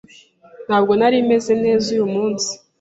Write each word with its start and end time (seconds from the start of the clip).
Ntabwo 0.67 0.91
nari 0.99 1.17
meze 1.29 1.51
neza 1.63 1.85
uyu 1.95 2.05
munsi. 2.13 2.51